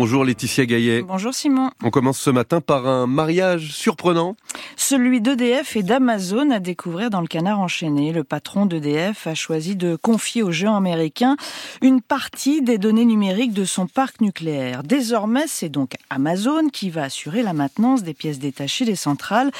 [0.00, 1.02] Bonjour Laetitia Gaillet.
[1.02, 1.72] Bonjour Simon.
[1.84, 4.34] On commence ce matin par un mariage surprenant.
[4.74, 8.10] Celui d'EDF et d'Amazon à découvrir dans le canard enchaîné.
[8.10, 11.36] Le patron d'EDF a choisi de confier aux géants américains
[11.82, 14.84] une partie des données numériques de son parc nucléaire.
[14.84, 19.50] Désormais, c'est donc Amazon qui va assurer la maintenance des pièces détachées des centrales.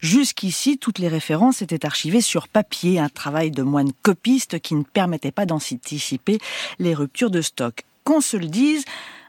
[0.00, 4.82] Jusqu'ici, toutes les références étaient archivées sur papier, un travail de moine copiste qui ne
[4.82, 6.40] permettait pas d'anticiper
[6.80, 7.84] les ruptures de stock.
[8.02, 8.84] Qu'on se le dise,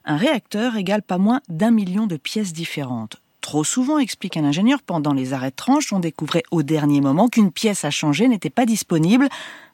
[0.06, 3.18] un réacteur égale pas moins d'un million de pièces différentes.
[3.42, 7.52] Trop souvent, explique un ingénieur, pendant les arrêts de on découvrait au dernier moment qu'une
[7.52, 9.30] pièce à changer n'était pas disponible.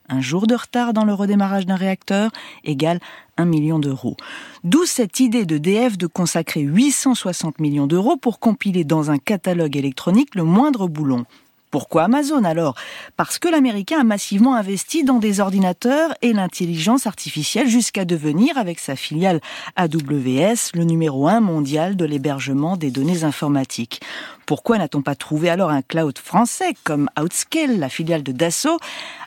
[0.09, 2.31] Un jour de retard dans le redémarrage d'un réacteur
[2.65, 2.99] égale
[3.37, 4.17] un million d'euros.
[4.65, 9.77] D'où cette idée de DF de consacrer 860 millions d'euros pour compiler dans un catalogue
[9.77, 11.25] électronique le moindre boulon.
[11.71, 12.75] Pourquoi Amazon alors?
[13.15, 18.77] Parce que l'Américain a massivement investi dans des ordinateurs et l'intelligence artificielle jusqu'à devenir, avec
[18.77, 19.39] sa filiale
[19.77, 24.01] AWS, le numéro un mondial de l'hébergement des données informatiques.
[24.45, 28.79] Pourquoi n'a-t-on pas trouvé alors un cloud français comme Outscale, la filiale de Dassault?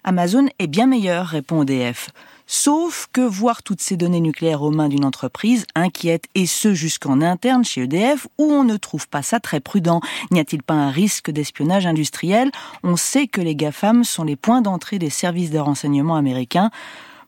[0.04, 2.10] Amazon est bien meilleur, répond EDF.
[2.46, 7.22] Sauf que voir toutes ces données nucléaires aux mains d'une entreprise inquiète, et ce jusqu'en
[7.22, 10.00] interne chez EDF, où on ne trouve pas ça très prudent.
[10.30, 12.50] N'y a-t-il pas un risque d'espionnage industriel?
[12.82, 16.70] On sait que les GAFAM sont les points d'entrée des services de renseignement américains.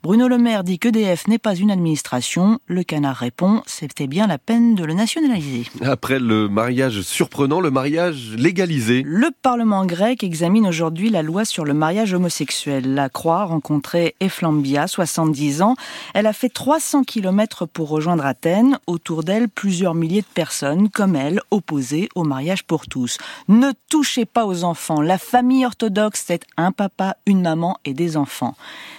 [0.07, 2.61] Bruno Le Maire dit qu'EDF n'est pas une administration.
[2.69, 5.67] Le canard répond, c'était bien la peine de le nationaliser.
[5.83, 9.03] Après le mariage surprenant, le mariage légalisé.
[9.05, 12.95] Le Parlement grec examine aujourd'hui la loi sur le mariage homosexuel.
[12.95, 15.75] La Croix rencontrait Eflambia, 70 ans.
[16.15, 18.79] Elle a fait 300 km pour rejoindre Athènes.
[18.87, 23.19] Autour d'elle, plusieurs milliers de personnes, comme elle, opposées au mariage pour tous.
[23.49, 25.01] Ne touchez pas aux enfants.
[25.01, 28.55] La famille orthodoxe, c'est un papa, une maman et des enfants.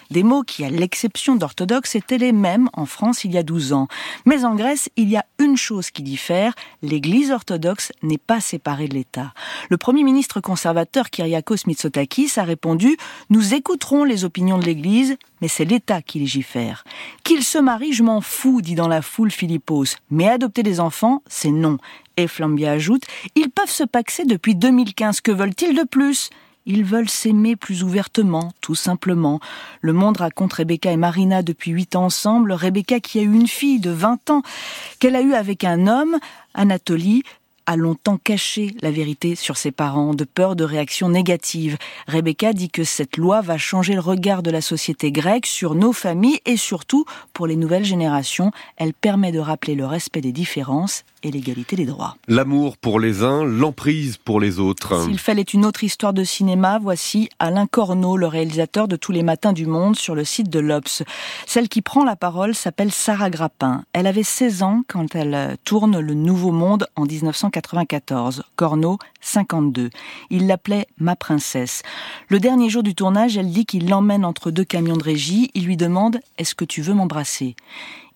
[0.09, 3.71] Des mots qui, à l'exception d'orthodoxe, étaient les mêmes en France il y a 12
[3.71, 3.87] ans.
[4.25, 8.87] Mais en Grèce, il y a une chose qui diffère, l'Église orthodoxe n'est pas séparée
[8.87, 9.31] de l'État.
[9.69, 12.97] Le Premier ministre conservateur Kyriakos Mitsotakis a répondu
[13.29, 16.83] «Nous écouterons les opinions de l'Église, mais c'est l'État qui légifère.
[17.23, 19.97] Qu'il se marie, je m'en fous, dit dans la foule Philippos.
[20.09, 21.77] Mais adopter des enfants, c'est non.
[22.19, 23.03] Et Flambia ajoute,
[23.35, 26.31] ils peuvent se paxer depuis 2015, que veulent-ils de plus?
[26.67, 29.39] Ils veulent s'aimer plus ouvertement, tout simplement.
[29.81, 32.51] Le monde raconte Rebecca et Marina depuis huit ans ensemble.
[32.51, 34.41] Rebecca qui a eu une fille de 20 ans
[34.99, 36.17] qu'elle a eue avec un homme,
[36.53, 37.23] Anatolie,
[37.67, 41.77] a longtemps caché la vérité sur ses parents, de peur de réactions négatives.
[42.07, 45.91] Rebecca dit que cette loi va changer le regard de la société grecque sur nos
[45.91, 48.51] familles et surtout pour les nouvelles générations.
[48.77, 52.15] Elle permet de rappeler le respect des différences et l'égalité des droits.
[52.27, 55.03] L'amour pour les uns, l'emprise pour les autres.
[55.03, 59.23] S'il fallait une autre histoire de cinéma, voici Alain Corneau, le réalisateur de Tous les
[59.23, 61.03] matins du monde sur le site de l'Obs.
[61.45, 63.83] Celle qui prend la parole s'appelle Sarah Grappin.
[63.93, 68.43] Elle avait 16 ans quand elle tourne Le Nouveau Monde en 1994.
[68.55, 69.89] Corneau, 52.
[70.29, 71.83] Il l'appelait ma princesse.
[72.29, 75.51] Le dernier jour du tournage, elle dit qu'il l'emmène entre deux camions de régie.
[75.53, 77.55] Il lui demande Est-ce que tu veux m'embrasser?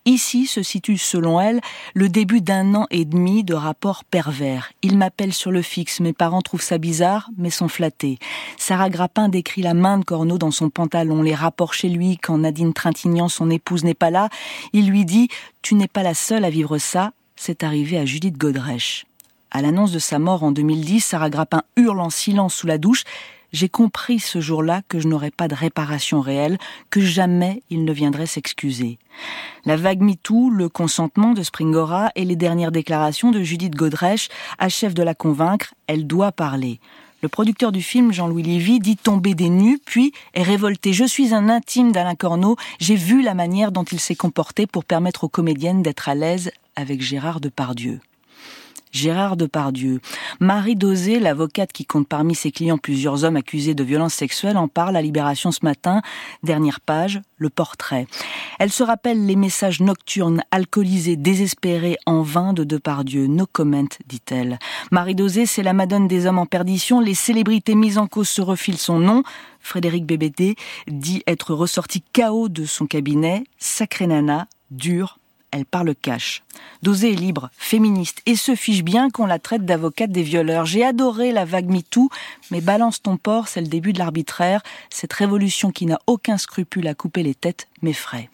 [0.05, 1.61] Ici se situe, selon elle,
[1.93, 4.71] le début d'un an et demi de rapport pervers.
[4.81, 8.17] Il m'appelle sur le fixe, mes parents trouvent ça bizarre, mais sont flattés.
[8.57, 12.39] Sarah Grappin décrit la main de Corneau dans son pantalon, les rapports chez lui quand
[12.39, 14.29] Nadine Trintignant, son épouse, n'est pas là.
[14.73, 15.27] Il lui dit
[15.61, 19.05] «Tu n'es pas la seule à vivre ça, c'est arrivé à Judith Godrèche».
[19.51, 23.03] À l'annonce de sa mort en 2010, Sarah Grappin hurle en silence sous la douche
[23.51, 26.57] j'ai compris ce jour-là que je n'aurais pas de réparation réelle,
[26.89, 28.97] que jamais il ne viendrait s'excuser.
[29.65, 34.93] La vague MeToo, le consentement de Springora et les dernières déclarations de Judith Godrèche achèvent
[34.93, 36.79] de la convaincre, elle doit parler.
[37.21, 40.91] Le producteur du film, Jean-Louis Lévy, dit tomber des nues, puis est révolté.
[40.91, 42.55] Je suis un intime d'Alain Corneau.
[42.79, 46.51] J'ai vu la manière dont il s'est comporté pour permettre aux comédiennes d'être à l'aise
[46.75, 47.99] avec Gérard Depardieu.
[48.91, 49.99] Gérard Depardieu.
[50.39, 54.67] Marie Dosé, l'avocate qui compte parmi ses clients plusieurs hommes accusés de violences sexuelles, en
[54.67, 56.01] parle à Libération ce matin.
[56.43, 58.07] Dernière page, le portrait.
[58.59, 63.27] Elle se rappelle les messages nocturnes, alcoolisés, désespérés, en vain de Depardieu.
[63.27, 64.59] No comment, dit-elle.
[64.91, 66.99] Marie Dosé, c'est la madone des hommes en perdition.
[66.99, 69.23] Les célébrités mises en cause se refilent son nom.
[69.59, 70.55] Frédéric Bébédé
[70.87, 73.43] dit être ressorti chaos de son cabinet.
[73.57, 75.17] Sacré nana, dur,
[75.51, 76.43] elle parle cash.
[76.81, 80.65] Dosée est libre, féministe, et se fiche bien qu'on la traite d'avocate des violeurs.
[80.65, 82.09] J'ai adoré la vague MeToo,
[82.49, 84.63] mais balance ton port, c'est le début de l'arbitraire.
[84.89, 88.30] Cette révolution qui n'a aucun scrupule à couper les têtes m'effraie.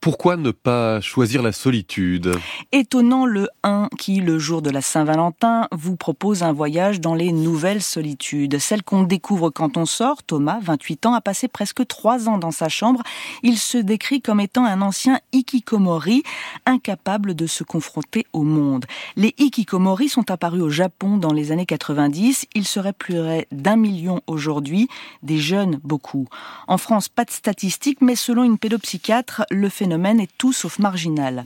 [0.00, 2.32] Pourquoi ne pas choisir la solitude?
[2.72, 7.32] Étonnant le 1 qui, le jour de la Saint-Valentin, vous propose un voyage dans les
[7.32, 10.22] nouvelles solitudes, celles qu'on découvre quand on sort.
[10.22, 13.02] Thomas, 28 ans, a passé presque trois ans dans sa chambre.
[13.42, 16.22] Il se décrit comme étant un ancien hikikomori,
[16.66, 18.86] incapable de se confronter au monde.
[19.16, 22.46] Les hikikomori sont apparus au Japon dans les années 90.
[22.54, 23.16] Ils seraient plus
[23.50, 24.88] d'un million aujourd'hui,
[25.22, 26.28] des jeunes beaucoup.
[26.68, 31.44] En France, pas de statistiques, mais selon une pédopsychiatre, le phénomène est tout sauf marginal.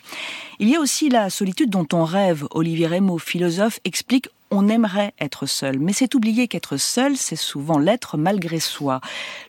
[0.59, 2.47] Il y a aussi la solitude dont on rêve.
[2.50, 7.79] Olivier Rémo, philosophe, explique on aimerait être seul, mais c'est oublier qu'être seul, c'est souvent
[7.79, 9.00] l'être malgré soi.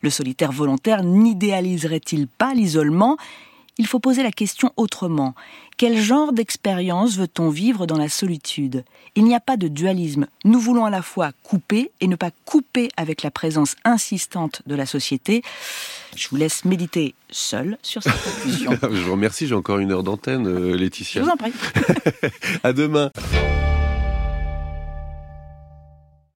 [0.01, 3.17] Le solitaire volontaire n'idéaliserait-il pas l'isolement?
[3.77, 5.35] Il faut poser la question autrement.
[5.75, 8.85] Quel genre d'expérience veut-on vivre dans la solitude?
[9.15, 10.27] Il n'y a pas de dualisme.
[10.45, 14.75] Nous voulons à la fois couper et ne pas couper avec la présence insistante de
[14.75, 15.43] la société.
[16.17, 18.71] Je vous laisse méditer seul sur cette conclusion.
[18.81, 21.21] Je vous remercie, j'ai encore une heure d'antenne, euh, Laetitia.
[21.21, 21.53] Je vous en prie.
[22.63, 23.11] à demain.